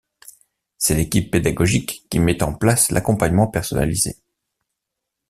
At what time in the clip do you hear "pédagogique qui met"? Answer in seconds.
1.29-2.41